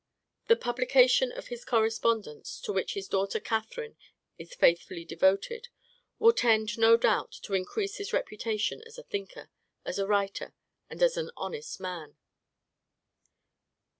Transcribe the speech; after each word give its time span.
The 0.47 0.55
publication 0.55 1.31
of 1.31 1.49
his 1.49 1.63
correspondence, 1.63 2.59
to 2.61 2.73
which 2.73 2.95
his 2.95 3.07
daughter 3.07 3.39
Catherine 3.39 3.97
is 4.39 4.55
faithfully 4.55 5.05
devoted, 5.05 5.67
will 6.17 6.33
tend, 6.33 6.75
no 6.79 6.97
doubt, 6.97 7.31
to 7.43 7.53
increase 7.53 7.97
his 7.97 8.11
reputation 8.11 8.81
as 8.87 8.97
a 8.97 9.03
thinker, 9.03 9.51
as 9.85 9.99
a 9.99 10.07
writer, 10.07 10.55
and 10.89 11.03
as 11.03 11.17
an 11.17 11.29
honest 11.37 11.79
man. 11.79 12.17